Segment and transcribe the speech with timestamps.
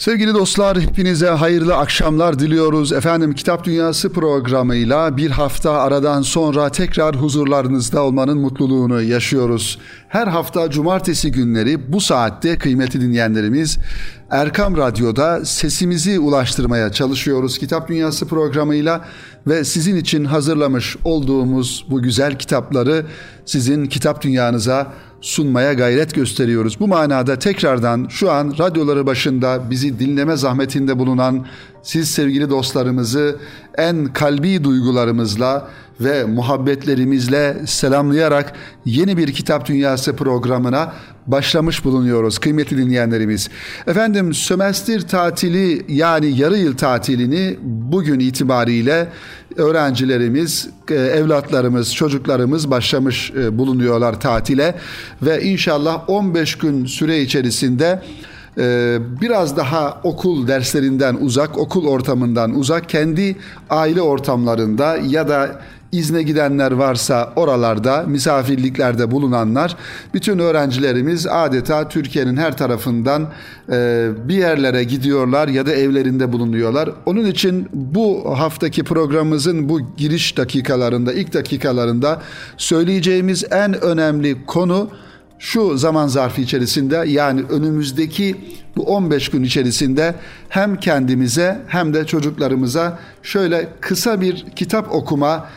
[0.00, 2.92] Sevgili dostlar hepinize hayırlı akşamlar diliyoruz.
[2.92, 9.78] Efendim Kitap Dünyası programıyla bir hafta aradan sonra tekrar huzurlarınızda olmanın mutluluğunu yaşıyoruz.
[10.08, 13.78] Her hafta cumartesi günleri bu saatte kıymetli dinleyenlerimiz
[14.30, 19.04] Erkam Radyo'da sesimizi ulaştırmaya çalışıyoruz Kitap Dünyası programıyla
[19.46, 23.06] ve sizin için hazırlamış olduğumuz bu güzel kitapları
[23.44, 26.80] sizin kitap dünyanıza sunmaya gayret gösteriyoruz.
[26.80, 31.46] Bu manada tekrardan şu an radyoları başında bizi dinleme zahmetinde bulunan
[31.82, 33.36] siz sevgili dostlarımızı
[33.78, 35.68] en kalbi duygularımızla
[36.00, 38.52] ve muhabbetlerimizle selamlayarak
[38.84, 40.92] yeni bir Kitap Dünyası programına
[41.26, 43.48] başlamış bulunuyoruz kıymetli dinleyenlerimiz.
[43.86, 49.08] Efendim sömestr tatili yani yarı yıl tatilini bugün itibariyle
[49.56, 54.74] öğrencilerimiz, e, evlatlarımız, çocuklarımız başlamış e, bulunuyorlar tatile
[55.22, 58.02] ve inşallah 15 gün süre içerisinde
[58.58, 63.36] e, biraz daha okul derslerinden uzak, okul ortamından uzak, kendi
[63.70, 65.60] aile ortamlarında ya da
[65.92, 69.76] izne gidenler varsa oralarda misafirliklerde bulunanlar
[70.14, 73.28] bütün öğrencilerimiz adeta Türkiye'nin her tarafından
[73.72, 76.90] e, bir yerlere gidiyorlar ya da evlerinde bulunuyorlar.
[77.06, 82.22] Onun için bu haftaki programımızın bu giriş dakikalarında ilk dakikalarında
[82.56, 84.90] söyleyeceğimiz en önemli konu
[85.38, 88.36] şu zaman zarfı içerisinde yani önümüzdeki
[88.76, 90.14] bu 15 gün içerisinde
[90.48, 95.48] hem kendimize hem de çocuklarımıza şöyle kısa bir kitap okuma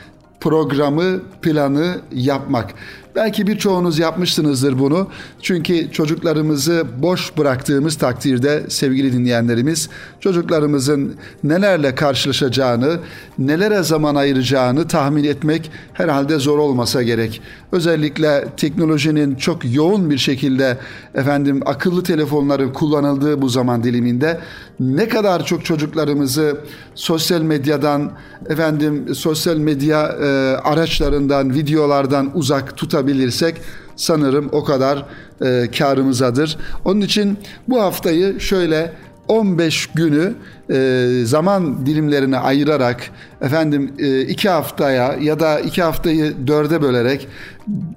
[0.44, 2.74] programı, planı yapmak.
[3.16, 5.08] Belki birçoğunuz yapmışsınızdır bunu.
[5.42, 13.00] Çünkü çocuklarımızı boş bıraktığımız takdirde sevgili dinleyenlerimiz çocuklarımızın nelerle karşılaşacağını,
[13.38, 17.42] nelere zaman ayıracağını tahmin etmek herhalde zor olmasa gerek.
[17.72, 20.78] Özellikle teknolojinin çok yoğun bir şekilde
[21.16, 24.40] efendim akıllı telefonların kullanıldığı bu zaman diliminde
[24.80, 26.58] ne kadar çok çocuklarımızı
[26.96, 28.12] sosyal medyadan
[28.50, 30.26] efendim sosyal medya e,
[30.64, 33.56] araçlarından, videolardan uzak tutabilirsiniz tutabilirsek
[33.96, 35.06] sanırım o kadar
[35.42, 36.58] e, karımızadır.
[36.86, 37.38] Onun için
[37.68, 38.94] bu haftayı şöyle
[39.28, 40.34] 15 günü
[40.70, 43.10] e, zaman dilimlerine ayırarak
[43.42, 47.28] efendim e, iki haftaya ya da iki haftayı dörde bölerek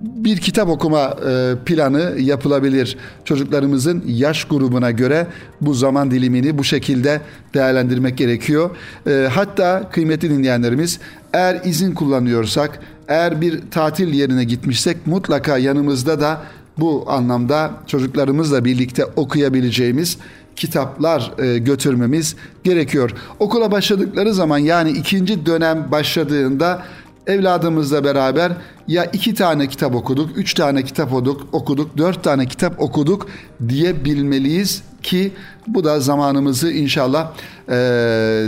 [0.01, 2.97] bir kitap okuma e, planı yapılabilir.
[3.25, 5.27] Çocuklarımızın yaş grubuna göre
[5.61, 7.21] bu zaman dilimini bu şekilde
[7.55, 8.71] değerlendirmek gerekiyor.
[9.07, 11.01] E, hatta kıymetli dinleyenlerimiz
[11.37, 16.43] eğer izin kullanıyorsak, eğer bir tatil yerine gitmişsek mutlaka yanımızda da
[16.79, 20.19] bu anlamda çocuklarımızla birlikte okuyabileceğimiz
[20.57, 23.11] kitaplar e, götürmemiz gerekiyor.
[23.39, 26.83] Okula başladıkları zaman yani ikinci dönem başladığında
[27.27, 28.53] evladımızla beraber
[28.89, 33.27] ya iki tane kitap okuduk, üç tane kitap okuduk, okuduk, dört tane kitap okuduk
[33.69, 35.33] diyebilmeliyiz ki
[35.67, 37.33] bu da zamanımızı inşallah
[37.69, 37.73] e,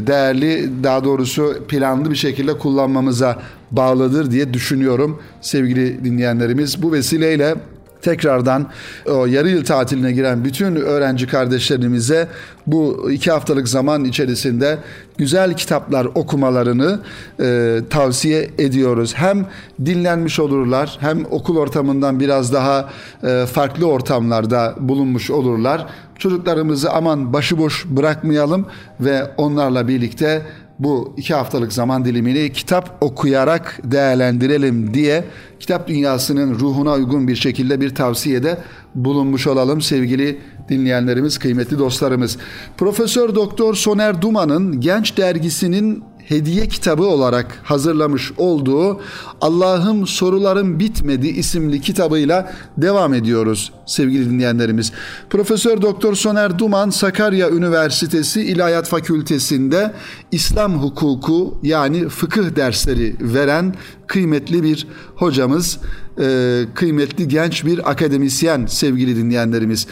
[0.06, 3.38] değerli daha doğrusu planlı bir şekilde kullanmamıza
[3.70, 6.82] bağlıdır diye düşünüyorum sevgili dinleyenlerimiz.
[6.82, 7.54] Bu vesileyle
[8.02, 8.66] tekrardan
[9.06, 12.28] o yarı yıl tatiline giren bütün öğrenci kardeşlerimize
[12.66, 14.78] bu iki haftalık zaman içerisinde
[15.18, 17.00] güzel kitaplar okumalarını
[17.40, 19.14] e, tavsiye ediyoruz.
[19.14, 19.46] Hem
[19.84, 22.88] dinlenmiş olurlar hem okul ortamından biraz daha
[23.24, 25.86] e, farklı ortamlarda bulunmuş olurlar.
[26.18, 28.66] Çocuklarımızı aman başıboş bırakmayalım
[29.00, 30.42] ve onlarla birlikte
[30.78, 35.24] bu iki haftalık zaman dilimini kitap okuyarak değerlendirelim diye
[35.60, 38.58] kitap dünyasının ruhuna uygun bir şekilde bir tavsiyede
[38.94, 42.38] bulunmuş olalım sevgili dinleyenlerimiz, kıymetli dostlarımız.
[42.76, 49.00] Profesör Doktor Soner Duman'ın Genç Dergisi'nin hediye kitabı olarak hazırlamış olduğu
[49.40, 54.92] Allah'ım sorularım bitmedi isimli kitabıyla devam ediyoruz sevgili dinleyenlerimiz.
[55.30, 59.92] Profesör Doktor Soner Duman Sakarya Üniversitesi İlahiyat Fakültesi'nde
[60.32, 63.74] İslam hukuku yani fıkıh dersleri veren
[64.06, 65.78] kıymetli bir hocamız,
[66.20, 69.86] e, kıymetli genç bir akademisyen sevgili dinleyenlerimiz.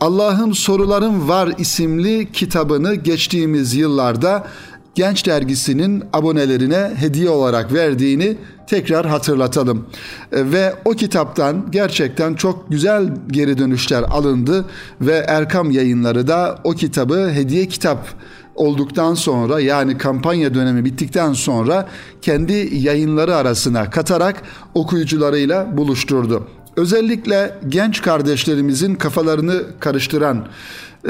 [0.00, 4.46] Allah'ım sorularım var isimli kitabını geçtiğimiz yıllarda
[4.94, 8.36] Genç Dergisi'nin abonelerine hediye olarak verdiğini
[8.66, 9.86] tekrar hatırlatalım.
[10.32, 14.64] E, ve o kitaptan gerçekten çok güzel geri dönüşler alındı
[15.00, 18.08] ve Erkam yayınları da o kitabı hediye kitap
[18.54, 21.88] olduktan sonra yani kampanya dönemi bittikten sonra
[22.22, 24.42] kendi yayınları arasına katarak
[24.74, 26.48] okuyucularıyla buluşturdu.
[26.76, 30.44] Özellikle genç kardeşlerimizin kafalarını karıştıran e,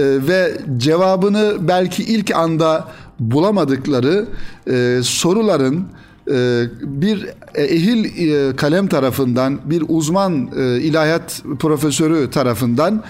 [0.02, 2.88] ve cevabını belki ilk anda
[3.20, 4.26] bulamadıkları
[4.70, 5.86] e, soruların
[6.30, 13.02] e, bir ehil e, kalem tarafından bir uzman e, ilahiyat profesörü tarafından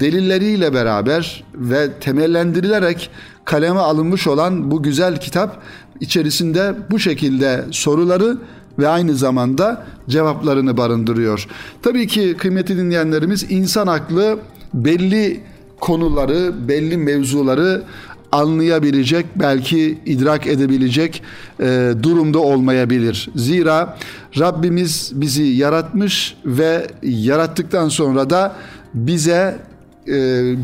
[0.00, 3.10] delilleriyle beraber ve temellendirilerek
[3.44, 5.62] kaleme alınmış olan bu güzel kitap
[6.00, 8.38] içerisinde bu şekilde soruları
[8.78, 11.46] ve aynı zamanda cevaplarını barındırıyor.
[11.82, 14.38] Tabii ki kıymetli dinleyenlerimiz insan aklı
[14.74, 15.40] belli
[15.80, 17.82] konuları, belli mevzuları
[18.32, 21.22] anlayabilecek, belki idrak edebilecek
[21.60, 23.28] e, durumda olmayabilir.
[23.36, 23.96] Zira
[24.38, 28.56] Rabbimiz bizi yaratmış ve yarattıktan sonra da
[28.94, 29.58] bize
[30.08, 30.12] e,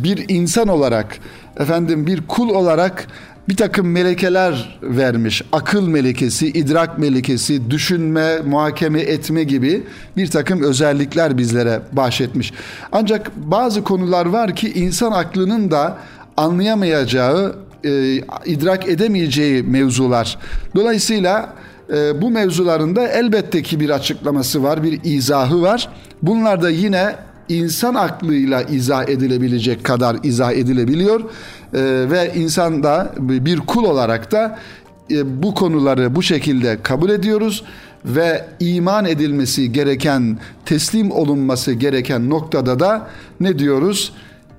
[0.05, 1.19] bir insan olarak,
[1.57, 3.07] efendim bir kul olarak
[3.49, 5.43] bir takım melekeler vermiş.
[5.53, 9.83] Akıl melekesi, idrak melekesi, düşünme, muhakeme etme gibi
[10.17, 12.53] bir takım özellikler bizlere bahşetmiş.
[12.93, 15.99] Ancak bazı konular var ki insan aklının da
[16.43, 20.39] anlayamayacağı, e, idrak edemeyeceği mevzular.
[20.75, 21.55] Dolayısıyla
[21.95, 25.89] e, bu mevzularında elbette ki bir açıklaması var, bir izahı var.
[26.23, 27.15] Bunlar da yine
[27.49, 31.27] insan aklıyla izah edilebilecek kadar izah edilebiliyor e,
[32.11, 34.59] ve insan da bir kul olarak da
[35.11, 37.65] e, bu konuları bu şekilde kabul ediyoruz
[38.05, 43.07] ve iman edilmesi gereken, teslim olunması gereken noktada da
[43.41, 44.13] ne diyoruz?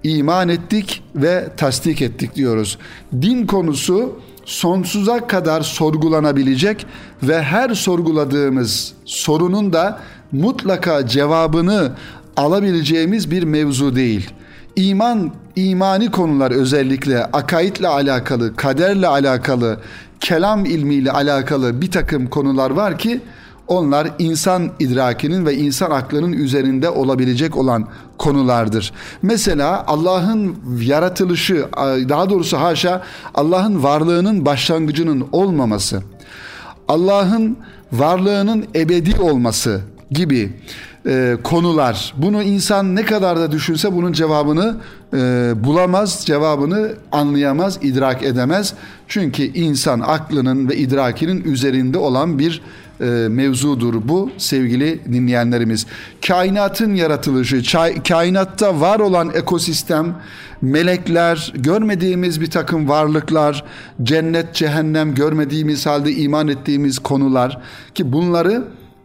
[0.04, 2.78] İman ettik ve tasdik ettik diyoruz.
[3.22, 6.86] Din konusu sonsuza kadar sorgulanabilecek
[7.24, 10.00] ve her sorguladığımız sorunun da
[10.32, 11.92] mutlaka cevabını
[12.38, 14.30] alabileceğimiz bir mevzu değil.
[14.76, 19.80] İman, imani konular özellikle akaidle alakalı, kaderle alakalı,
[20.20, 23.22] kelam ilmiyle alakalı bir takım konular var ki
[23.68, 27.88] onlar insan idrakinin ve insan aklının üzerinde olabilecek olan
[28.18, 28.94] konulardır.
[29.22, 31.66] Mesela Allah'ın yaratılışı,
[32.10, 33.04] daha doğrusu haşa
[33.36, 36.04] Allah'ın varlığının başlangıcının olmaması,
[36.88, 37.58] Allah'ın
[37.92, 39.82] varlığının ebedi olması
[40.12, 40.54] gibi
[41.06, 42.14] e, konular.
[42.18, 44.76] Bunu insan ne kadar da düşünse bunun cevabını
[45.14, 45.18] e,
[45.64, 48.74] bulamaz, cevabını anlayamaz, idrak edemez.
[49.08, 52.62] Çünkü insan aklının ve idrakinin üzerinde olan bir
[53.02, 55.86] e, mevzudur bu sevgili dinleyenlerimiz.
[56.28, 57.62] Kainatın yaratılışı,
[58.08, 60.16] kainatta var olan ekosistem,
[60.62, 63.64] melekler, görmediğimiz bir takım varlıklar,
[64.04, 67.62] cennet, cehennem görmediğimiz halde iman ettiğimiz konular
[67.96, 68.64] ki bunları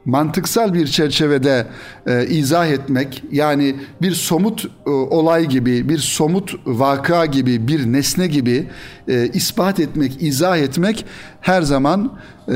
[0.08, 1.66] mantıksal bir çerçevede
[2.06, 8.26] e, izah etmek yani bir somut e, olay gibi bir somut vaka gibi bir nesne
[8.26, 8.66] gibi
[9.08, 11.05] e, ispat etmek izah etmek
[11.40, 12.19] her zaman
[12.49, 12.52] e,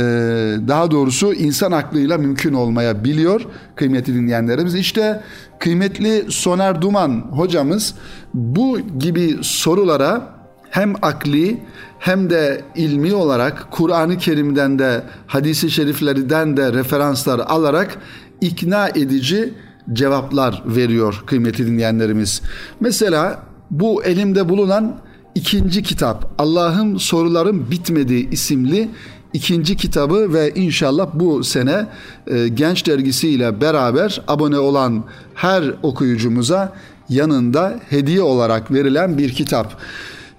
[0.68, 3.40] daha doğrusu insan aklıyla mümkün olmayabiliyor
[3.76, 4.74] kıymetli dinleyenlerimiz.
[4.74, 5.20] İşte
[5.58, 7.94] kıymetli Soner Duman hocamız
[8.34, 10.34] bu gibi sorulara
[10.70, 11.58] hem akli
[12.02, 17.98] hem de ilmi olarak Kur'an-ı Kerim'den de hadisi şeriflerden de referanslar alarak
[18.40, 19.54] ikna edici
[19.92, 22.42] cevaplar veriyor kıymetli dinleyenlerimiz.
[22.80, 24.98] Mesela bu elimde bulunan
[25.34, 28.88] ikinci kitap Allah'ım sorularım bitmedi isimli
[29.32, 31.86] ikinci kitabı ve inşallah bu sene
[32.26, 36.72] e, Genç Dergisi ile beraber abone olan her okuyucumuza
[37.08, 39.76] yanında hediye olarak verilen bir kitap.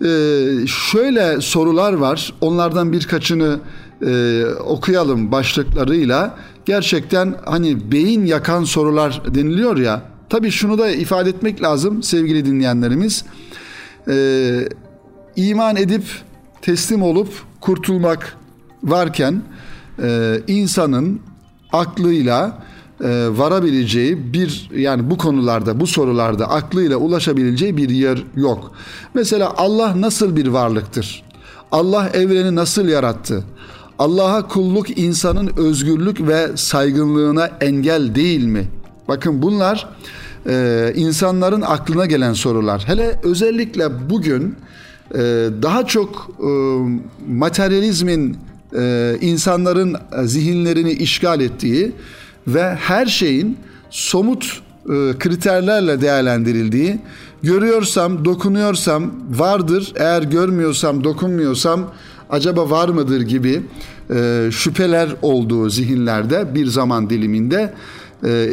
[0.04, 2.34] Ee, şöyle sorular var.
[2.42, 3.60] Onlardan birkaçını
[4.06, 6.38] e, okuyalım başlıklarıyla.
[6.66, 10.02] Gerçekten hani beyin yakan sorular deniliyor ya.
[10.30, 13.26] Tabii şunu da ifade etmek lazım sevgili dinleyenlerimiz.
[14.08, 14.70] Ee,
[15.36, 16.04] iman edip
[16.62, 17.30] teslim olup
[17.62, 18.38] kurtulmak
[18.84, 19.42] varken
[20.04, 21.22] e, insanın
[21.72, 22.64] aklıyla
[23.04, 28.72] e, varabileceği bir yani bu konularda bu sorularda aklıyla ulaşabileceği bir yer yok.
[29.14, 31.24] Mesela Allah nasıl bir varlıktır?
[31.72, 33.44] Allah evreni nasıl yarattı?
[34.00, 38.68] Allah'a kulluk insanın özgürlük ve saygınlığına engel değil mi?
[39.08, 39.90] Bakın bunlar
[40.48, 42.84] e, insanların aklına gelen sorular.
[42.88, 44.56] Hele özellikle bugün
[45.16, 45.20] e,
[45.62, 46.50] daha çok e,
[47.28, 48.38] materyalizmin
[48.78, 51.92] e, insanların zihinlerini işgal ettiği
[52.48, 53.58] ve her şeyin
[53.90, 57.00] somut e, kriterlerle değerlendirildiği,
[57.44, 61.92] görüyorsam, dokunuyorsam vardır, eğer görmüyorsam, dokunmuyorsam
[62.30, 63.64] acaba var mıdır gibi
[64.16, 67.74] e, şüpheler olduğu zihinlerde bir zaman diliminde
[68.24, 68.50] e,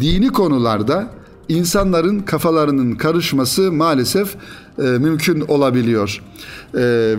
[0.00, 1.10] dini konularda
[1.48, 4.34] insanların kafalarının karışması maalesef
[4.78, 6.22] mümkün olabiliyor.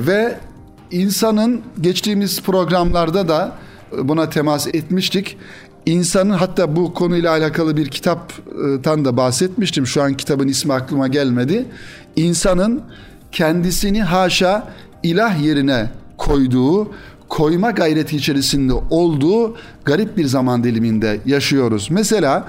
[0.08, 0.40] Ve
[0.92, 3.58] insanın geçtiğimiz programlarda da
[3.98, 5.38] buna temas etmiştik
[5.86, 9.88] insanın hatta bu konuyla alakalı bir kitaptan da bahsetmiştim.
[9.88, 11.66] Şu an kitabın ismi aklıma gelmedi.
[12.16, 12.82] İnsanın
[13.32, 14.68] kendisini haşa
[15.04, 16.92] ilah yerine koyduğu,
[17.30, 21.88] koyma gayreti içerisinde olduğu garip bir zaman diliminde yaşıyoruz.
[21.92, 22.48] Mesela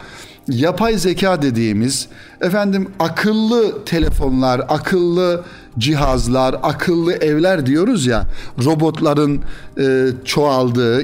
[0.49, 2.09] yapay zeka dediğimiz
[2.41, 5.45] efendim akıllı telefonlar, akıllı
[5.79, 8.26] cihazlar, akıllı evler diyoruz ya
[8.64, 9.41] robotların
[9.79, 11.03] e, çoğaldığı,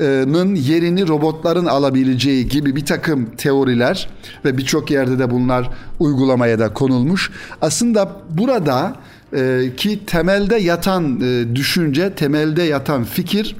[0.00, 4.08] insanın yerini robotların alabileceği gibi bir takım teoriler
[4.44, 5.70] ve birçok yerde de bunlar
[6.00, 7.30] uygulamaya da konulmuş.
[7.60, 8.96] Aslında burada
[9.32, 13.56] e, ki temelde yatan e, düşünce, temelde yatan fikir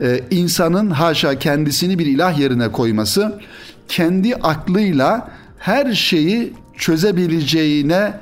[0.00, 3.40] e, insanın haşa kendisini bir ilah yerine koyması,
[3.88, 8.12] kendi aklıyla her şeyi çözebileceğine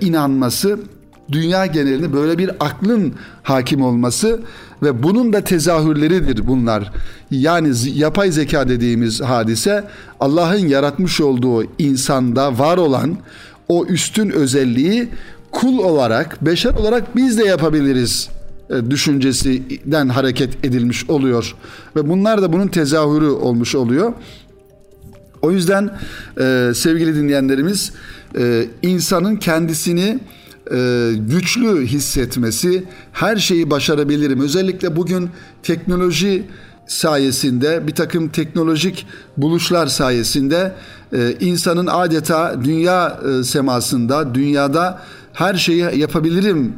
[0.00, 0.78] inanması,
[1.32, 4.40] dünya genelinde böyle bir aklın hakim olması
[4.82, 6.92] ve bunun da tezahürleridir bunlar.
[7.30, 9.84] Yani yapay zeka dediğimiz hadise
[10.20, 13.16] Allah'ın yaratmış olduğu insanda var olan
[13.68, 15.08] o üstün özelliği
[15.50, 18.28] kul olarak, beşer olarak biz de yapabiliriz
[18.70, 21.54] e, düşüncesinden hareket edilmiş oluyor.
[21.96, 24.12] Ve bunlar da bunun tezahürü olmuş oluyor.
[25.42, 25.90] O yüzden
[26.40, 27.92] e, sevgili dinleyenlerimiz
[28.38, 30.18] e, insanın kendisini
[30.70, 34.40] e, güçlü hissetmesi, her şeyi başarabilirim.
[34.40, 35.30] Özellikle bugün
[35.62, 36.46] teknoloji
[36.86, 40.72] sayesinde bir takım teknolojik buluşlar sayesinde
[41.12, 45.00] e, insanın adeta dünya e, semasında, dünyada
[45.32, 46.72] her şeyi yapabilirim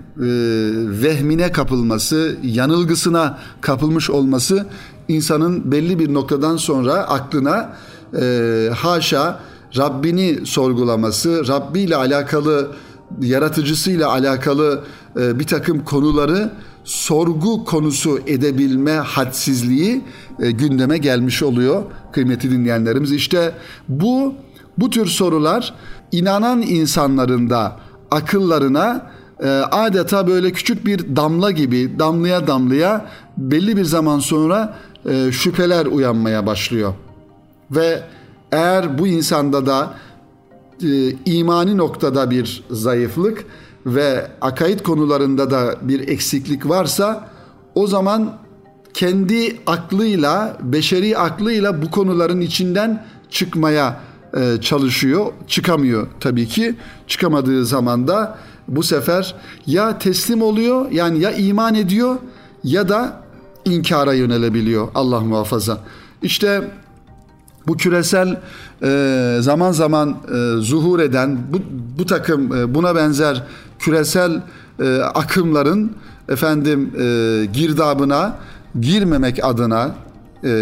[1.03, 4.67] vehmine kapılması, yanılgısına kapılmış olması
[5.09, 7.76] insanın belli bir noktadan sonra aklına
[8.75, 9.41] haşa
[9.76, 12.71] Rabbini sorgulaması, Rabbi ile alakalı,
[13.21, 14.85] yaratıcısıyla alakalı
[15.21, 16.52] e, bir takım konuları
[16.85, 20.04] sorgu konusu edebilme hadsizliği
[20.40, 23.12] e, gündeme gelmiş oluyor kıymetli dinleyenlerimiz.
[23.12, 23.52] İşte
[23.88, 24.35] bu
[24.78, 25.75] bu tür sorular
[26.12, 27.76] inanan insanların da
[28.11, 29.11] akıllarına
[29.42, 33.06] e, adeta böyle küçük bir damla gibi damlaya damlaya
[33.37, 34.76] belli bir zaman sonra
[35.30, 36.94] şüpheler uyanmaya başlıyor.
[37.71, 38.02] Ve
[38.52, 39.94] eğer bu insanda da
[40.83, 43.45] e, imani noktada bir zayıflık
[43.87, 47.28] ve akaid konularında da bir eksiklik varsa
[47.75, 48.38] o zaman
[48.95, 54.00] kendi aklıyla, beşeri aklıyla bu konuların içinden çıkmaya
[54.37, 55.33] e, çalışıyor.
[55.47, 56.75] Çıkamıyor tabii ki.
[57.07, 58.38] Çıkamadığı zaman da
[58.69, 59.35] bu sefer
[59.66, 62.16] ya teslim oluyor yani ya iman ediyor
[62.64, 63.23] ya da
[63.64, 65.78] inkara yönelebiliyor Allah muhafaza.
[66.23, 66.71] İşte
[67.66, 68.40] bu küresel
[68.83, 71.59] e, zaman zaman e, zuhur eden bu,
[71.99, 73.42] bu takım e, buna benzer
[73.78, 74.42] küresel
[75.14, 75.92] akımların
[76.28, 76.90] efendim
[77.52, 78.37] girdabına
[78.80, 79.94] girmemek adına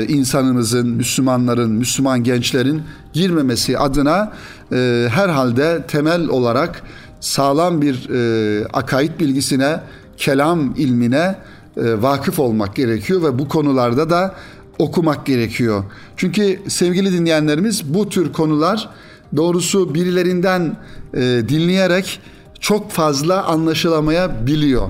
[0.09, 2.83] insanımızın, Müslümanların, Müslüman gençlerin
[3.13, 4.33] girmemesi adına
[4.73, 6.83] e, herhalde temel olarak
[7.21, 9.81] sağlam bir e, akaid bilgisine,
[10.17, 11.37] kelam ilmine
[11.77, 14.35] e, vakıf olmak gerekiyor ve bu konularda da
[14.79, 15.85] okumak gerekiyor.
[16.17, 18.89] Çünkü sevgili dinleyenlerimiz bu tür konular
[19.37, 20.77] doğrusu birilerinden
[21.15, 22.21] e, dinleyerek
[22.61, 24.89] çok fazla anlaşılamayabiliyor.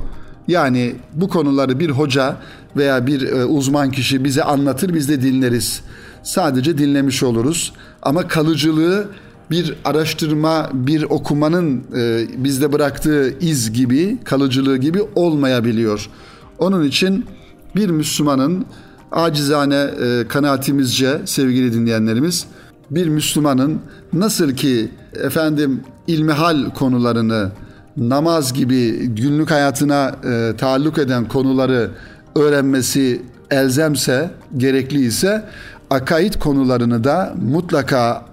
[0.48, 2.36] Yani bu konuları bir hoca
[2.76, 5.82] veya bir e, uzman kişi bize anlatır biz de dinleriz.
[6.22, 7.72] Sadece dinlemiş oluruz
[8.02, 9.08] ama kalıcılığı
[9.50, 16.08] bir araştırma, bir okumanın e, bizde bıraktığı iz gibi, kalıcılığı gibi olmayabiliyor.
[16.58, 17.26] Onun için
[17.76, 18.66] bir Müslümanın
[19.12, 22.46] acizane e, kanaatimizce sevgili dinleyenlerimiz
[22.90, 23.80] bir Müslümanın
[24.12, 24.90] nasıl ki
[25.24, 27.50] efendim ilmihal konularını
[27.96, 31.90] namaz gibi günlük hayatına e, taalluk eden konuları
[32.36, 35.44] öğrenmesi elzemse, gerekliyse
[35.90, 38.24] akaid konularını da mutlaka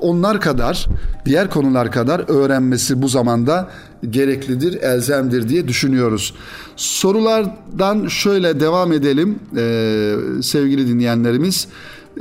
[0.00, 0.86] onlar kadar,
[1.24, 3.68] diğer konular kadar öğrenmesi bu zamanda
[4.10, 6.34] gereklidir, elzemdir diye düşünüyoruz.
[6.76, 11.68] Sorulardan şöyle devam edelim ee, sevgili dinleyenlerimiz.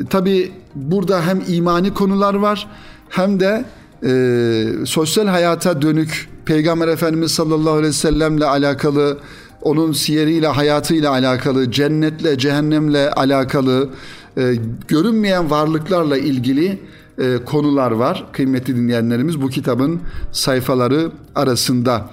[0.09, 2.67] Tabi burada hem imani konular var
[3.09, 3.65] hem de
[4.05, 9.17] e, sosyal hayata dönük Peygamber Efendimiz sallallahu aleyhi ve sellemle alakalı
[9.61, 13.89] onun siyeriyle, hayatıyla alakalı, cennetle, cehennemle alakalı,
[14.37, 14.55] e,
[14.87, 16.79] görünmeyen varlıklarla ilgili
[17.17, 18.25] e, konular var.
[18.31, 20.01] Kıymetli dinleyenlerimiz bu kitabın
[20.31, 22.09] sayfaları arasında.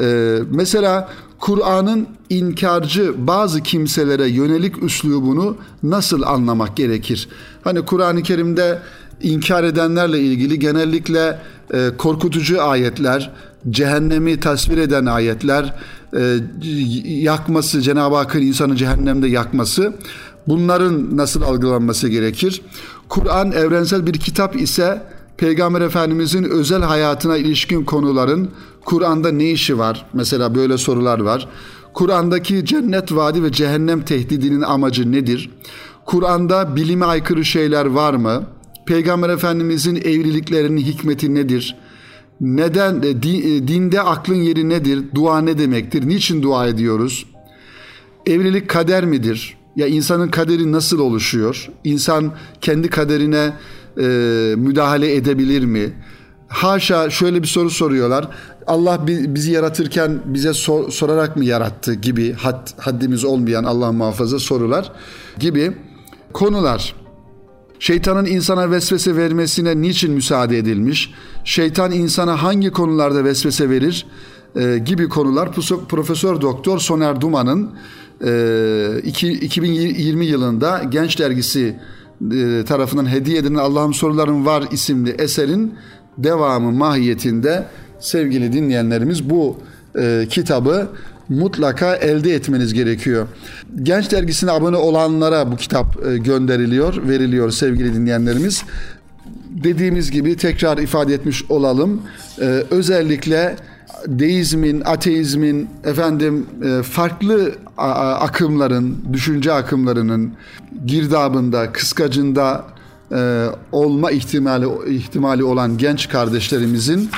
[0.00, 7.28] E, mesela Kur'an'ın inkarcı bazı kimselere yönelik üslubunu nasıl anlamak gerekir?
[7.64, 8.78] Hani Kur'an-ı Kerim'de
[9.22, 11.38] inkar edenlerle ilgili genellikle
[11.74, 13.32] e, korkutucu ayetler,
[13.70, 15.74] cehennemi tasvir eden ayetler,
[16.16, 16.36] e,
[17.04, 19.92] yakması, Cenab-ı Hakk'ın insanı cehennemde yakması
[20.48, 22.62] bunların nasıl algılanması gerekir?
[23.08, 25.02] Kur'an evrensel bir kitap ise
[25.36, 28.50] Peygamber Efendimizin özel hayatına ilişkin konuların
[28.84, 30.06] Kur'an'da ne işi var?
[30.12, 31.48] Mesela böyle sorular var.
[31.94, 35.50] Kur'an'daki cennet vaadi ve cehennem tehdidinin amacı nedir?
[36.06, 38.46] Kur'an'da bilime aykırı şeyler var mı?
[38.86, 41.76] Peygamber Efendimizin evliliklerinin hikmeti nedir?
[42.40, 45.04] Neden e, e, dinde aklın yeri nedir?
[45.14, 46.08] Dua ne demektir?
[46.08, 47.26] Niçin dua ediyoruz?
[48.26, 49.56] Evlilik kader midir?
[49.76, 51.68] Ya insanın kaderi nasıl oluşuyor?
[51.84, 53.52] İnsan kendi kaderine
[54.00, 54.02] e,
[54.56, 55.92] müdahale edebilir mi?
[56.48, 58.28] Haşa şöyle bir soru soruyorlar.
[58.66, 64.92] Allah bizi yaratırken bize sor, sorarak mı yarattı gibi had, haddimiz olmayan Allah muhafaza sorular
[65.38, 65.76] gibi
[66.32, 66.94] konular.
[67.78, 71.14] Şeytanın insana vesvese vermesine niçin müsaade edilmiş?
[71.44, 74.06] Şeytan insana hangi konularda vesvese verir?
[74.56, 75.52] E, gibi konular
[75.88, 77.70] Profesör Doktor Soner Duman'ın
[79.04, 81.76] iki, 2020 yılında Genç Dergisi
[82.32, 85.74] e, tarafından hediye edilen Allah'ım sorularım var isimli eserin
[86.18, 87.64] devamı mahiyetinde
[88.00, 89.56] sevgili dinleyenlerimiz bu
[89.98, 90.88] e, kitabı
[91.28, 93.26] mutlaka elde etmeniz gerekiyor.
[93.82, 98.64] Genç dergisine abone olanlara bu kitap e, gönderiliyor, veriliyor sevgili dinleyenlerimiz.
[99.50, 102.02] Dediğimiz gibi tekrar ifade etmiş olalım.
[102.40, 103.56] E, özellikle
[104.06, 107.54] deizmin, ateizmin, efendim e, farklı
[108.20, 110.32] akımların, düşünce akımlarının
[110.86, 112.64] girdabında, kıskacında
[113.72, 117.10] olma ihtimali ihtimali olan genç kardeşlerimizin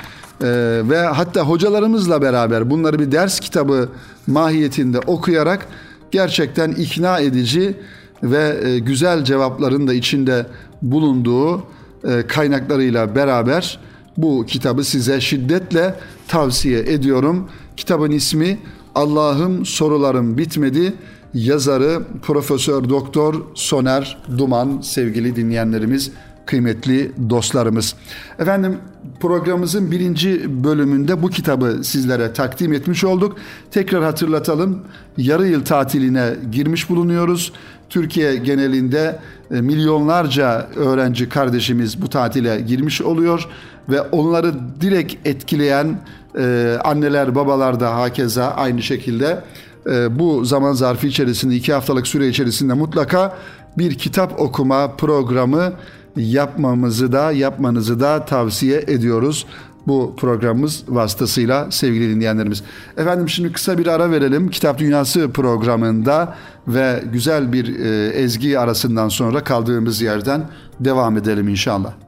[0.42, 3.88] ee, ve hatta hocalarımızla beraber bunları bir ders kitabı
[4.26, 5.66] mahiyetinde okuyarak
[6.10, 7.76] gerçekten ikna edici
[8.22, 10.46] ve e, güzel cevapların da içinde
[10.82, 11.62] bulunduğu
[12.04, 13.78] e, kaynaklarıyla beraber
[14.18, 15.94] bu kitabı size şiddetle
[16.28, 17.48] tavsiye ediyorum.
[17.76, 18.58] Kitabın ismi
[18.94, 20.94] Allah'ım sorularım bitmedi.
[21.34, 26.10] Yazarı Profesör Doktor Soner Duman sevgili dinleyenlerimiz
[26.48, 27.94] kıymetli dostlarımız.
[28.38, 28.78] Efendim
[29.20, 33.36] programımızın birinci bölümünde bu kitabı sizlere takdim etmiş olduk.
[33.70, 34.82] Tekrar hatırlatalım.
[35.16, 37.52] Yarı yıl tatiline girmiş bulunuyoruz.
[37.90, 39.18] Türkiye genelinde
[39.50, 43.48] e, milyonlarca öğrenci kardeşimiz bu tatile girmiş oluyor
[43.88, 46.00] ve onları direkt etkileyen
[46.38, 49.44] e, anneler babalar da hakeza aynı şekilde
[49.86, 53.38] e, bu zaman zarfı içerisinde iki haftalık süre içerisinde mutlaka
[53.78, 55.72] bir kitap okuma programı
[56.18, 59.46] yapmamızı da yapmanızı da tavsiye ediyoruz
[59.86, 62.62] bu programımız vasıtasıyla sevgili dinleyenlerimiz.
[62.96, 64.48] Efendim şimdi kısa bir ara verelim.
[64.50, 66.34] Kitap Dünyası programında
[66.68, 70.42] ve güzel bir e, ezgi arasından sonra kaldığımız yerden
[70.80, 72.07] devam edelim inşallah.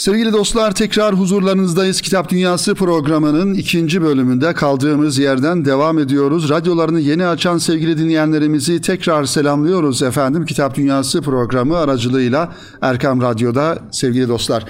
[0.00, 2.00] Sevgili dostlar tekrar huzurlarınızdayız.
[2.00, 6.50] Kitap Dünyası programının ikinci bölümünde kaldığımız yerden devam ediyoruz.
[6.50, 10.44] Radyolarını yeni açan sevgili dinleyenlerimizi tekrar selamlıyoruz efendim.
[10.44, 14.64] Kitap Dünyası programı aracılığıyla Erkam Radyo'da sevgili dostlar.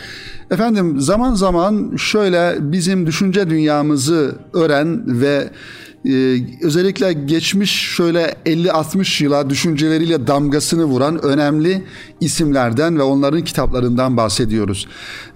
[0.50, 5.50] Efendim zaman zaman şöyle bizim düşünce dünyamızı öğren ve
[6.04, 11.84] ee, özellikle geçmiş şöyle 50-60 yıla düşünceleriyle damgasını vuran önemli
[12.20, 14.86] isimlerden ve onların kitaplarından bahsediyoruz.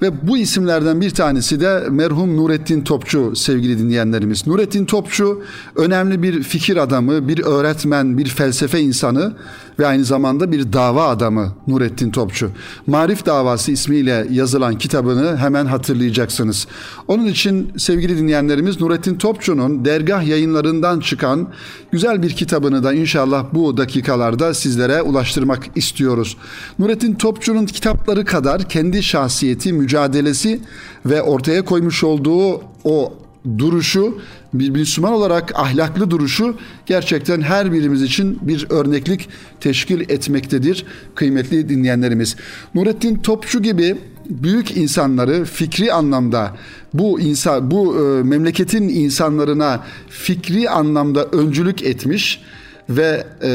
[0.03, 4.47] Ve bu isimlerden bir tanesi de merhum Nurettin Topçu sevgili dinleyenlerimiz.
[4.47, 5.43] Nurettin Topçu
[5.77, 9.33] önemli bir fikir adamı, bir öğretmen, bir felsefe insanı
[9.79, 12.51] ve aynı zamanda bir dava adamı Nurettin Topçu.
[12.87, 16.67] Marif Davası ismiyle yazılan kitabını hemen hatırlayacaksınız.
[17.09, 21.49] Onun için sevgili dinleyenlerimiz Nurettin Topçu'nun dergah yayınlarından çıkan
[21.93, 26.37] güzel bir kitabını da inşallah bu dakikalarda sizlere ulaştırmak istiyoruz.
[26.79, 30.61] Nurettin Topçu'nun kitapları kadar kendi şahsiyeti, mücadelesi
[31.07, 33.13] ve ortaya koymuş olduğu o
[33.59, 34.19] duruşu,
[34.55, 39.29] bir Müslüman olarak ahlaklı duruşu gerçekten her birimiz için bir örneklik
[39.61, 42.37] teşkil etmektedir kıymetli dinleyenlerimiz.
[42.75, 43.97] Nurettin Topçu gibi
[44.31, 46.57] büyük insanları fikri anlamda
[46.95, 52.41] bu insan bu e, memleketin insanlarına fikri anlamda öncülük etmiş
[52.89, 53.49] ve e,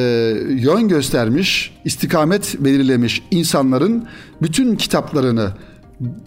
[0.49, 4.07] yön göstermiş, istikamet belirlemiş insanların
[4.41, 5.51] bütün kitaplarını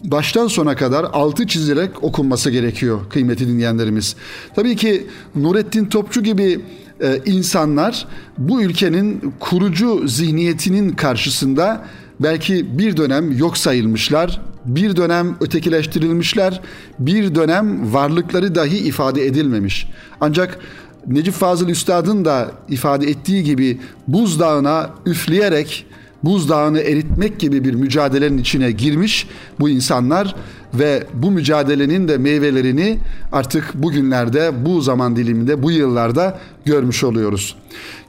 [0.03, 4.15] baştan sona kadar altı çizilerek okunması gerekiyor kıymeti dinleyenlerimiz.
[4.55, 6.61] Tabii ki Nurettin Topçu gibi
[7.01, 8.07] e, insanlar
[8.37, 11.85] bu ülkenin kurucu zihniyetinin karşısında
[12.19, 16.61] belki bir dönem yok sayılmışlar, bir dönem ötekileştirilmişler,
[16.99, 19.87] bir dönem varlıkları dahi ifade edilmemiş.
[20.21, 20.59] Ancak
[21.07, 25.85] Necip Fazıl Üstad'ın da ifade ettiği gibi buzdağına üfleyerek
[26.23, 29.27] buzdağını eritmek gibi bir mücadelenin içine girmiş
[29.59, 30.35] bu insanlar
[30.73, 32.97] ve bu mücadelenin de meyvelerini
[33.31, 37.55] artık bugünlerde, bu zaman diliminde, bu yıllarda görmüş oluyoruz.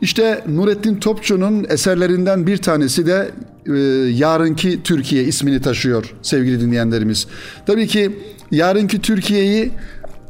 [0.01, 3.31] İşte Nurettin Topçu'nun eserlerinden bir tanesi de
[3.67, 3.73] e,
[4.11, 7.27] Yarınki Türkiye ismini taşıyor sevgili dinleyenlerimiz.
[7.67, 8.19] Tabii ki
[8.51, 9.71] Yarınki Türkiye'yi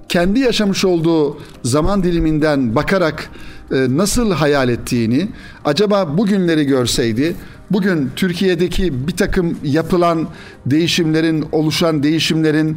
[0.09, 3.31] kendi yaşamış olduğu zaman diliminden bakarak
[3.71, 5.29] nasıl hayal ettiğini,
[5.65, 7.35] acaba bugünleri görseydi,
[7.71, 10.29] bugün Türkiye'deki bir takım yapılan
[10.67, 12.77] değişimlerin, oluşan değişimlerin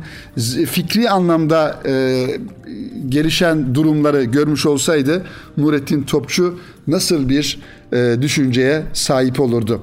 [0.68, 2.26] fikri anlamda e,
[3.10, 5.24] gelişen durumları görmüş olsaydı
[5.58, 7.60] Nurettin Topçu nasıl bir
[7.94, 9.82] e, düşünceye sahip olurdu?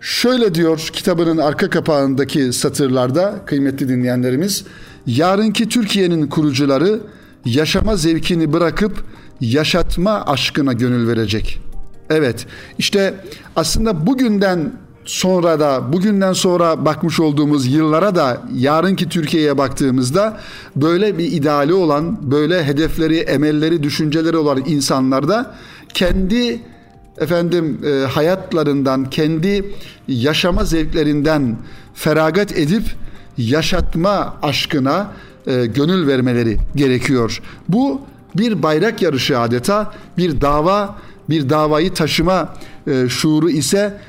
[0.00, 4.64] Şöyle diyor kitabının arka kapağındaki satırlarda kıymetli dinleyenlerimiz,
[5.06, 7.00] yarınki Türkiye'nin kurucuları
[7.44, 9.04] yaşama zevkini bırakıp
[9.40, 11.60] yaşatma aşkına gönül verecek.
[12.10, 12.46] Evet
[12.78, 13.14] işte
[13.56, 14.72] aslında bugünden
[15.04, 20.40] sonra da bugünden sonra bakmış olduğumuz yıllara da yarınki Türkiye'ye baktığımızda
[20.76, 25.54] böyle bir ideali olan, böyle hedefleri, emelleri, düşünceleri olan insanlarda
[25.94, 26.60] kendi
[27.18, 29.74] efendim e, hayatlarından, kendi
[30.08, 31.56] yaşama zevklerinden
[31.94, 32.82] feragat edip
[33.38, 35.12] yaşatma aşkına
[35.46, 37.42] e, gönül vermeleri gerekiyor.
[37.68, 38.00] Bu
[38.36, 40.98] bir bayrak yarışı adeta, bir dava,
[41.30, 42.54] bir davayı taşıma
[42.86, 44.00] e, şuuru ise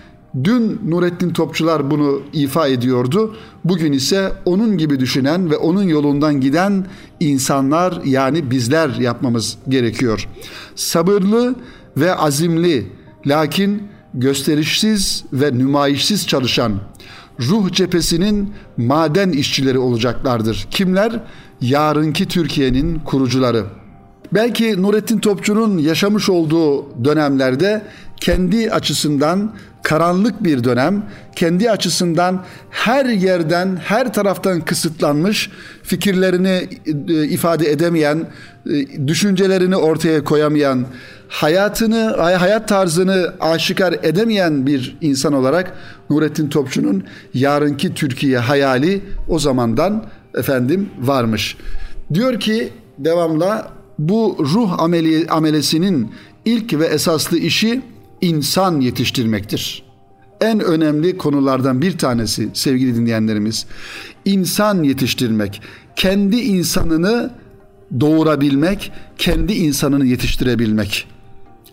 [0.44, 3.36] dün Nurettin Topçular bunu ifa ediyordu.
[3.66, 6.86] Bugün ise onun gibi düşünen ve onun yolundan giden
[7.20, 10.28] insanlar yani bizler yapmamız gerekiyor.
[10.76, 11.56] Sabırlı
[11.98, 12.92] ve azimli
[13.26, 16.74] lakin gösterişsiz ve nümayişsiz çalışan
[17.40, 20.68] ruh cephesinin maden işçileri olacaklardır.
[20.72, 21.20] Kimler?
[21.62, 23.66] Yarınki Türkiye'nin kurucuları.
[24.34, 27.82] Belki Nurettin Topçu'nun yaşamış olduğu dönemlerde
[28.18, 31.04] kendi açısından karanlık bir dönem,
[31.36, 35.50] kendi açısından her yerden, her taraftan kısıtlanmış,
[35.84, 36.70] fikirlerini
[37.08, 38.28] e, ifade edemeyen,
[38.66, 40.86] e, düşüncelerini ortaya koyamayan,
[41.28, 45.74] hayatını, hayat tarzını aşikar edemeyen bir insan olarak
[46.10, 51.58] Nurettin Topçu'nun yarınki Türkiye hayali o zamandan efendim varmış.
[52.14, 56.12] Diyor ki devamla bu ruh ameli, amelesinin
[56.46, 57.82] ilk ve esaslı işi
[58.22, 59.84] insan yetiştirmektir.
[60.42, 63.66] En önemli konulardan bir tanesi sevgili dinleyenlerimiz.
[64.26, 65.62] İnsan yetiştirmek,
[65.96, 67.32] kendi insanını
[68.00, 71.08] doğurabilmek, kendi insanını yetiştirebilmek.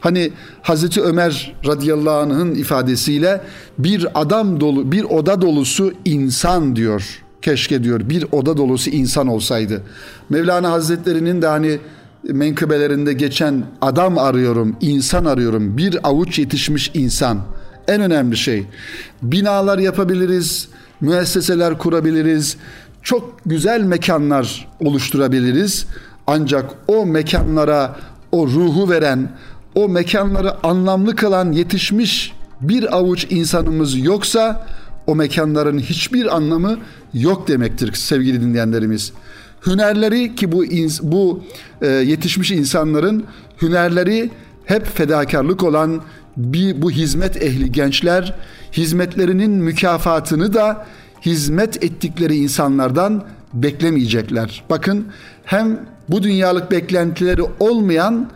[0.00, 0.30] Hani
[0.62, 3.40] Hazreti Ömer radıyallahu anh'ın ifadesiyle
[3.78, 7.22] bir adam dolu, bir oda dolusu insan diyor.
[7.42, 9.82] Keşke diyor bir oda dolusu insan olsaydı.
[10.28, 11.78] Mevlana Hazretleri'nin de hani
[12.22, 15.76] menkıbelerinde geçen adam arıyorum, insan arıyorum.
[15.76, 17.40] Bir avuç yetişmiş insan.
[17.88, 18.66] En önemli şey.
[19.22, 20.68] Binalar yapabiliriz,
[21.00, 22.56] müesseseler kurabiliriz,
[23.02, 25.86] çok güzel mekanlar oluşturabiliriz.
[26.26, 27.96] Ancak o mekanlara
[28.32, 29.30] o ruhu veren,
[29.74, 34.66] o mekanları anlamlı kılan yetişmiş bir avuç insanımız yoksa
[35.06, 36.78] o mekanların hiçbir anlamı
[37.14, 39.12] yok demektir sevgili dinleyenlerimiz.
[39.68, 40.64] Hünerleri ki bu
[41.02, 41.42] bu
[41.82, 43.24] e, yetişmiş insanların
[43.62, 44.30] hünerleri
[44.64, 46.02] hep fedakarlık olan
[46.36, 48.34] bir bu hizmet ehli gençler
[48.72, 50.86] hizmetlerinin mükafatını da
[51.26, 54.64] hizmet ettikleri insanlardan beklemeyecekler.
[54.70, 55.06] Bakın
[55.44, 58.30] hem bu dünyalık beklentileri olmayan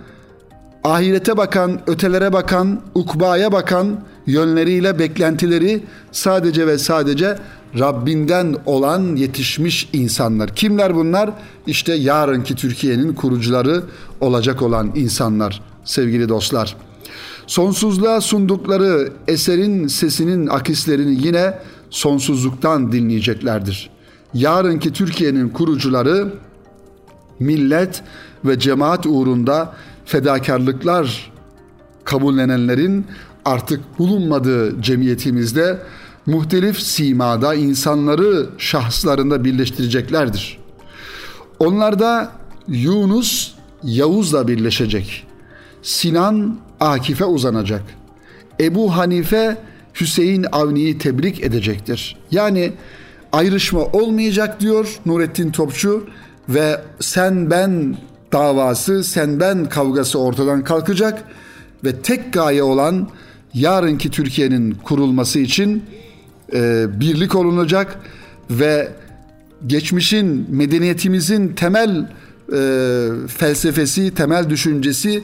[0.84, 5.82] ahirete bakan, ötelere bakan, ukbaya bakan yönleriyle beklentileri
[6.12, 7.38] sadece ve sadece
[7.78, 10.54] Rabbinden olan yetişmiş insanlar.
[10.54, 11.30] Kimler bunlar?
[11.66, 13.82] İşte yarınki Türkiye'nin kurucuları
[14.20, 16.76] olacak olan insanlar sevgili dostlar.
[17.46, 21.58] Sonsuzluğa sundukları eserin sesinin akislerini yine
[21.90, 23.90] sonsuzluktan dinleyeceklerdir.
[24.34, 26.34] Yarınki Türkiye'nin kurucuları
[27.38, 28.02] millet
[28.44, 31.32] ve cemaat uğrunda fedakarlıklar
[32.04, 33.06] kabullenenlerin
[33.44, 35.78] artık bulunmadığı cemiyetimizde
[36.26, 40.58] muhtelif simada insanları şahslarında birleştireceklerdir.
[41.58, 42.32] Onlarda
[42.68, 45.26] Yunus Yavuz'la birleşecek.
[45.82, 47.82] Sinan Akif'e uzanacak.
[48.60, 49.56] Ebu Hanife
[50.00, 52.16] Hüseyin Avni'yi tebrik edecektir.
[52.30, 52.72] Yani
[53.32, 56.06] ayrışma olmayacak diyor Nurettin Topçu
[56.48, 57.96] ve sen ben
[58.32, 61.24] davası, sen ben kavgası ortadan kalkacak
[61.84, 63.08] ve tek gaye olan
[63.54, 65.84] yarınki Türkiye'nin kurulması için
[66.54, 67.98] e, birlik olunacak
[68.50, 68.92] ve
[69.66, 72.08] geçmişin medeniyetimizin temel
[72.52, 75.22] e, felsefesi, temel düşüncesi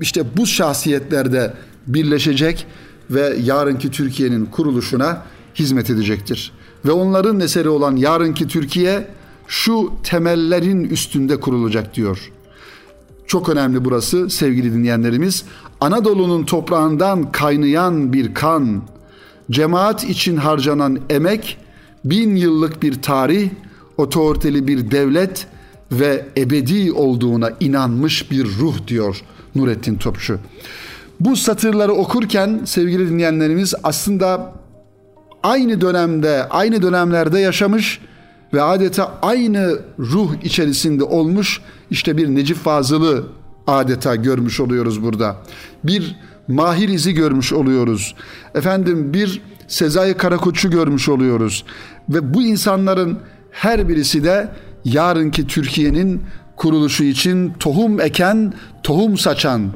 [0.00, 1.54] işte bu şahsiyetlerde
[1.86, 2.66] birleşecek
[3.10, 5.22] ve yarınki Türkiye'nin kuruluşuna
[5.54, 6.52] hizmet edecektir.
[6.84, 9.06] Ve onların eseri olan yarınki Türkiye
[9.48, 12.30] şu temellerin üstünde kurulacak diyor.
[13.30, 15.44] Çok önemli burası sevgili dinleyenlerimiz.
[15.80, 18.82] Anadolu'nun toprağından kaynayan bir kan,
[19.50, 21.58] cemaat için harcanan emek,
[22.04, 23.50] bin yıllık bir tarih,
[23.96, 25.46] otoriteli bir devlet,
[25.92, 29.22] ve ebedi olduğuna inanmış bir ruh diyor
[29.54, 30.38] Nurettin Topçu.
[31.20, 34.52] Bu satırları okurken sevgili dinleyenlerimiz aslında
[35.42, 38.00] aynı dönemde, aynı dönemlerde yaşamış
[38.52, 41.60] ve adeta aynı ruh içerisinde olmuş
[41.90, 43.26] işte bir Necip Fazıl'ı
[43.66, 45.36] adeta görmüş oluyoruz burada.
[45.84, 46.16] Bir
[46.48, 48.14] Mahir izi görmüş oluyoruz.
[48.54, 51.64] Efendim bir Sezai Karakoç'u görmüş oluyoruz.
[52.08, 53.18] Ve bu insanların
[53.50, 54.48] her birisi de
[54.84, 56.22] yarınki Türkiye'nin
[56.56, 59.70] kuruluşu için tohum eken, tohum saçan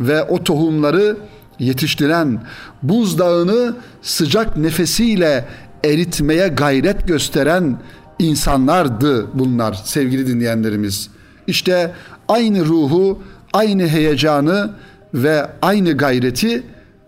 [0.00, 1.16] ve o tohumları
[1.58, 2.42] yetiştiren,
[2.82, 5.44] buzdağını sıcak nefesiyle
[5.84, 7.78] eritmeye gayret gösteren
[8.18, 11.10] insanlardı bunlar sevgili dinleyenlerimiz.
[11.46, 11.92] İşte
[12.28, 14.70] aynı ruhu, aynı heyecanı
[15.14, 16.62] ve aynı gayreti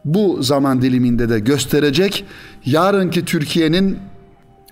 [0.04, 2.24] bu zaman diliminde de gösterecek.
[2.64, 3.98] Yarınki Türkiye'nin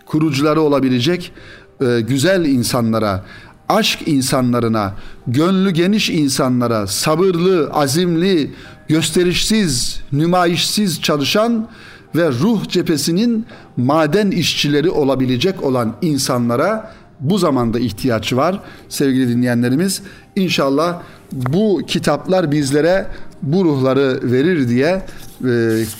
[0.06, 1.32] kurucuları olabilecek
[1.80, 3.24] e, güzel insanlara,
[3.68, 4.94] aşk insanlarına,
[5.26, 8.52] gönlü geniş insanlara, sabırlı, azimli,
[8.88, 11.68] gösterişsiz, nümayişsiz çalışan
[12.14, 20.02] ve ruh cephesinin maden işçileri olabilecek olan insanlara bu zamanda ihtiyaç var sevgili dinleyenlerimiz.
[20.36, 23.06] İnşallah bu kitaplar bizlere
[23.42, 25.02] bu ruhları verir diye e,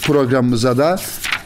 [0.02, 0.96] programımıza da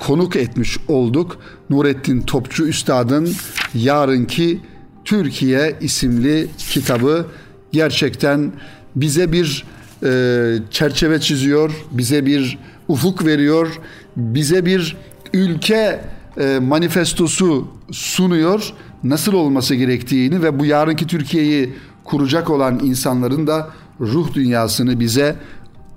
[0.01, 1.39] konuk etmiş olduk.
[1.71, 3.29] Nurettin Topçu Üstad'ın
[3.75, 4.61] Yarınki
[5.05, 7.27] Türkiye isimli kitabı
[7.73, 8.53] gerçekten
[8.97, 9.65] bize bir
[10.03, 13.81] e, çerçeve çiziyor, bize bir ufuk veriyor,
[14.17, 14.97] bize bir
[15.33, 16.01] ülke
[16.41, 18.73] e, manifestosu sunuyor.
[19.05, 23.71] Nasıl olması gerektiğini ve bu yarınki Türkiye'yi kuracak olan insanların da
[24.01, 25.37] ruh dünyasını bize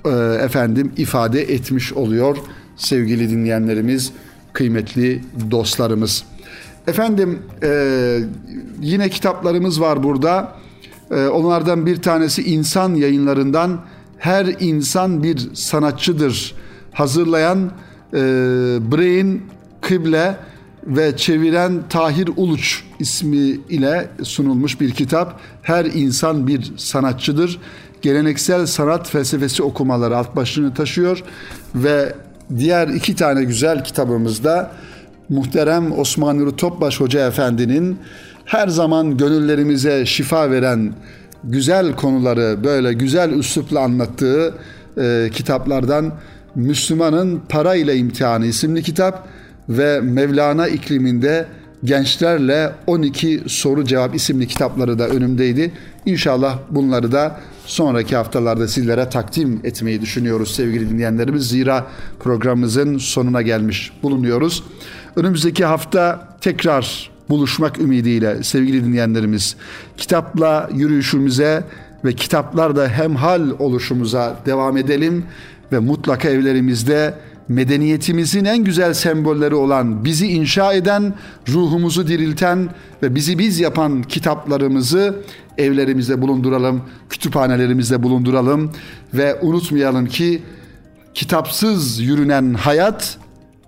[0.06, 0.10] e,
[0.42, 2.38] efendim ifade etmiş oluyor
[2.76, 4.12] sevgili dinleyenlerimiz,
[4.54, 5.22] kıymetli
[5.52, 6.24] dostlarımız.
[6.88, 8.20] Efendim e,
[8.82, 10.56] yine kitaplarımız var burada.
[11.12, 13.82] Onlardan bir tanesi insan yayınlarından
[14.18, 16.56] her insan bir sanatçıdır
[16.92, 17.72] hazırlayan
[18.14, 18.20] e,
[18.92, 19.42] Brain
[19.82, 20.36] Kıble
[20.88, 23.38] ve çeviren Tahir Uluç ismi
[23.70, 25.40] ile sunulmuş bir kitap.
[25.62, 27.60] Her insan bir sanatçıdır.
[28.02, 31.24] Geleneksel sanat felsefesi okumaları alt başlığını taşıyor
[31.76, 32.16] ve
[32.58, 34.72] diğer iki tane güzel kitabımızda
[35.30, 37.98] muhterem Osman Nuri Topbaş Hoca Efendi'nin
[38.46, 40.94] her zaman gönüllerimize şifa veren
[41.44, 44.54] güzel konuları böyle güzel üslupla anlattığı
[44.98, 46.14] e, kitaplardan
[46.56, 49.28] Müslümanın Para ile İmtihanı isimli kitap
[49.70, 51.46] ve Mevlana ikliminde
[51.84, 55.72] gençlerle 12 soru cevap isimli kitapları da önümdeydi.
[56.06, 61.50] İnşallah bunları da sonraki haftalarda sizlere takdim etmeyi düşünüyoruz sevgili dinleyenlerimiz.
[61.50, 61.88] Zira
[62.20, 64.64] programımızın sonuna gelmiş bulunuyoruz.
[65.16, 69.56] Önümüzdeki hafta tekrar buluşmak ümidiyle sevgili dinleyenlerimiz
[69.98, 71.64] kitapla yürüyüşümüze
[72.06, 75.26] ve kitaplarda hemhal oluşumuza devam edelim
[75.74, 77.14] ve mutlaka evlerimizde
[77.48, 81.14] medeniyetimizin en güzel sembolleri olan bizi inşa eden,
[81.50, 82.70] ruhumuzu dirilten
[83.04, 85.16] ve bizi biz yapan kitaplarımızı
[85.58, 88.72] evlerimizde bulunduralım, kütüphanelerimizde bulunduralım
[89.14, 90.42] ve unutmayalım ki
[91.14, 93.18] kitapsız yürünen hayat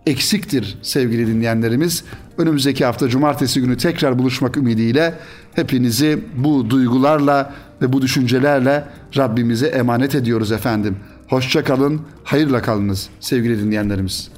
[0.05, 2.03] eksiktir sevgili dinleyenlerimiz.
[2.37, 5.13] Önümüzdeki hafta cumartesi günü tekrar buluşmak ümidiyle
[5.53, 8.83] hepinizi bu duygularla ve bu düşüncelerle
[9.17, 10.95] Rabbimize emanet ediyoruz efendim.
[11.27, 14.31] Hoşça kalın, hayırla kalınız sevgili dinleyenlerimiz.